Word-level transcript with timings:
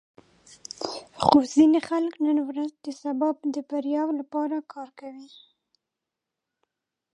خو 1.23 1.37
ځینې 1.53 1.79
خلک 1.89 2.13
نن 2.25 2.37
ورځ 2.47 2.71
د 2.85 2.87
سبا 3.01 3.29
د 3.55 3.57
بریا 3.69 4.03
لپاره 4.19 4.57
کار 4.73 4.89
کوي. 4.99 5.29